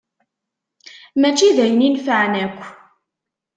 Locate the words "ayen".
1.63-1.85